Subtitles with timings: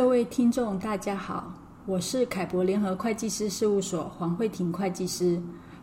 [0.00, 1.52] 各位听众，大家好，
[1.84, 5.38] 我是凯博联合会计师事务所黄慧婷会计师，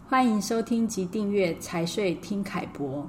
[0.09, 3.07] 欢迎收听及订阅财税听凯博。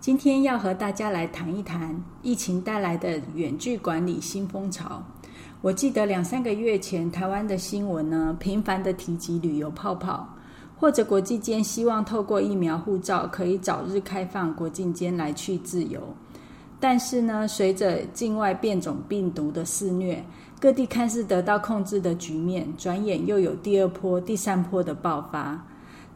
[0.00, 5.02] 今天要和大家来谈一谈疫情带来的远距管理新风潮。
[5.62, 10.28] 我记得两三个月前，台湾的新闻呢，频繁地提及旅游泡泡，
[10.76, 16.02] 或者国际间希望透过疫苗护照可以早日开放国境间来去自由。
[16.82, 20.24] 但是呢，随着境外变种病毒的肆虐，
[20.60, 25.64] 各地看似得到控制的局面，转眼又有第二波、第三波的爆发。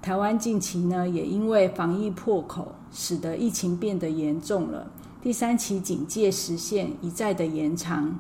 [0.02, 4.86] 台湾近期呢，也因为防疫破口，使得疫情变得严重了。
[5.22, 8.14] 第三期警戒时限一再的延长，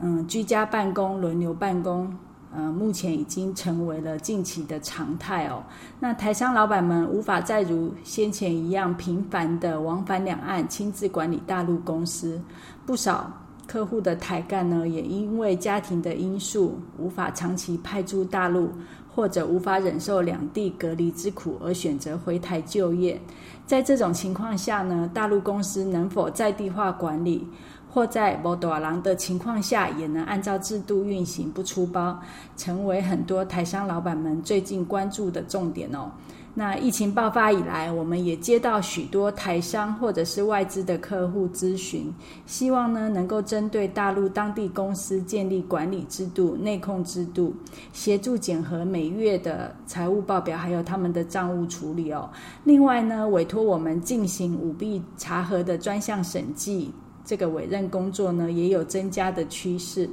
[0.00, 2.14] 嗯，居家办公、轮流办公。
[2.54, 5.62] 呃，目前已经成为了近期的常态哦。
[6.00, 12.40] 那台商老板们无法再如先前一样频繁的往返两岸，亲自管理大陆公司。
[12.86, 13.30] 不少
[13.66, 18.70] 客户的台干呢，也因为家庭的因素，无法长期派驻大陆，
[19.12, 23.20] 或者无法忍受两地隔离之苦，而选择回台就业。
[23.66, 27.46] 在这种情况下呢，大陆公司能否在地化管理？
[27.88, 32.20] 或在无大郎的情况下，也能按照制度运行不出包，
[32.54, 36.12] 成为很多台商老板们最近关注的重点哦。
[36.58, 42.10] 那疫情爆发以来，我们也接到许多台商或者是外资的客户咨询，
[42.46, 47.54] 希望呢能够针对大陆当地公司建立管理制度、内控制度，
[47.92, 52.30] 协助检核每月的财务报表，还有他们的账务处理哦。
[52.64, 56.90] 另外呢，委托我们进行舞弊查核的专项审计。
[57.22, 60.08] 这个委任工作呢，也有增加的趋势。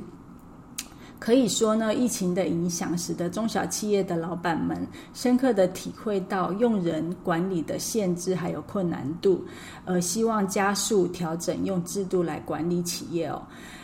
[1.24, 9.42] 可以说呢，疫情的影响使得中小企业的老板们深刻的体会到用人管理的限制还有困难度，
[9.86, 13.42] 呃希望加速调整用制度来管理企业哦。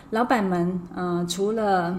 [0.09, 1.97] 老板们，嗯、呃，除了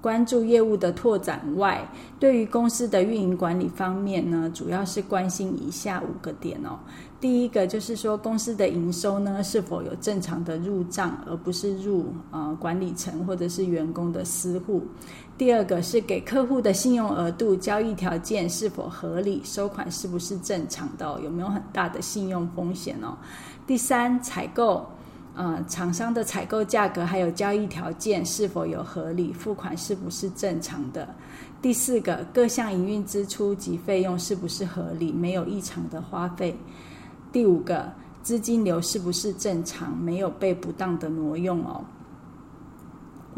[0.00, 1.86] 关注业务的拓展外，
[2.20, 6.78] 对于公司的运营管理方面呢，主要是关心以下五个点哦。
[7.20, 14.82] 第一个就是说，公司的营收呢是否有正常的入账，而不是入呃管理层或者是员工的私户。
[15.36, 23.16] 第二个是给客户的信用额度、交易条件是否合理，收款是不是正常的，有没有很大的信用风险哦。
[23.66, 24.86] 第三，采购。
[25.38, 31.08] 呃，厂商的采购价格还有交易条件是否有合理，付款是不是正常的？
[31.62, 36.58] 第四个，各项营运支出及费用是不是合理，没有异常的花费？
[37.30, 37.88] 第五个，
[38.20, 41.84] 资金流是不是正常，没有被不当的挪用哦？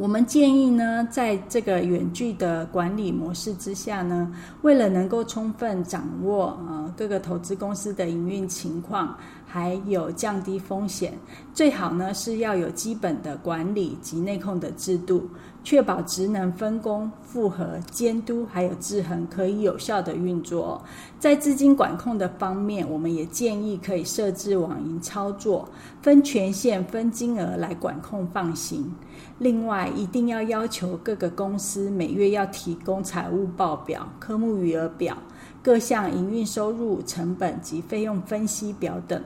[0.00, 9.14] 我们建议呢，在这个远距的管理模式之下呢，为了能够充分掌握呃各个投资公司的营运情况，
[9.46, 11.12] 还有降低风险，
[11.52, 15.28] 最好呢是要有基本的管理及内控的制度，
[15.62, 20.82] 确保职能分工、复合监督还有制衡可以有效的运作。
[21.18, 25.68] 在资金管控的方面，我们也建议可以设置网银操作，
[26.00, 28.90] 分权限、分金额来管控放行。
[29.38, 35.16] 另外，一定要要求各个公司每月要提供财务报表、科目余额表、
[35.62, 39.22] 各项营运收入、成本及费用分析表等，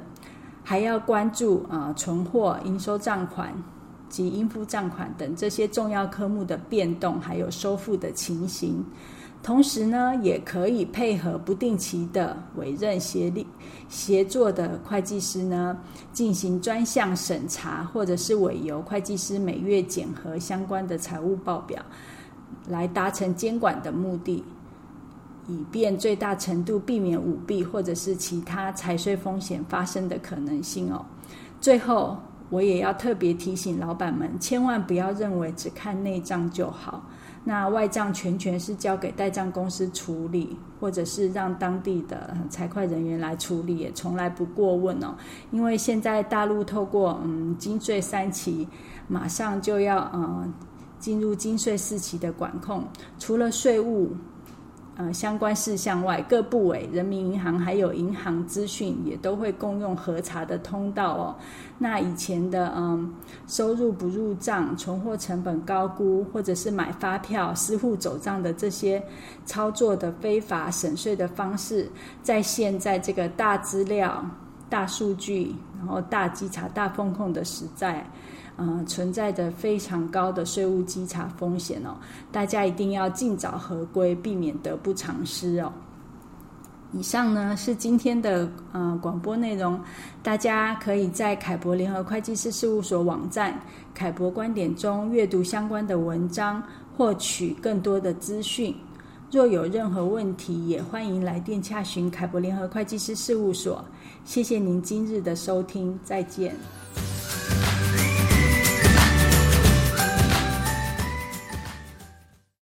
[0.65, 3.55] 还要关注啊、存货、应收账款
[4.09, 8.85] 及应付账款等这些重要科目的变动，还有收付的情形。
[9.43, 13.47] 同时呢，也可以配合不定期的委任协力
[13.91, 15.79] 协作的会计师呢，
[16.15, 21.85] 进行专项审查，或者是委由会计师每月检核相关的财务报表，
[22.69, 24.43] 来达成监管的目的，
[25.47, 31.05] 以便最大程度避免舞弊或者是其他财税风险发生的可能性哦。
[31.61, 32.17] 最后，
[32.51, 37.03] 我也要特别提醒老板们，千万不要认为只看内账就好。
[37.47, 45.15] 那外账全权是交给代账公司处理，或者是让当地的财会人员来处理，也从来不过问哦。
[45.51, 48.67] 因为现在大陆透过嗯金税三期，
[49.09, 50.53] 马上就要嗯
[50.99, 52.85] 进入金税四期的管控，
[53.19, 54.13] 除了税务。
[54.97, 61.35] 呃，相关事项外，各部委、人民银行还有银行资讯也都会共用核查的通道哦。
[61.79, 63.13] 那以前的嗯，
[63.49, 69.03] 收入不入账、存货成本高估，或者是买发票、私户走账的这些
[69.45, 71.91] 操作的非法省税的方式，
[72.23, 74.25] 在现在这个大资料、
[74.71, 78.09] 大数据，然后大稽查、大风控的时代。
[78.57, 81.97] 呃，存在着非常高的税务稽查风险哦，
[82.31, 85.73] 大家一定要尽早合规，避免得不偿失哦。
[86.93, 89.81] 以上呢是今天的呃广播内容，
[90.23, 93.61] 大家可以在凯博联合会计师事务所网站
[93.93, 96.63] “凯博观点”中阅读相关的文章，
[96.97, 98.73] 获取更多的资讯。
[99.33, 103.85] 若有任何问题，也欢迎来电洽询凯博联合会计师事务所。
[104.25, 106.55] 谢谢您今日的收听，再见。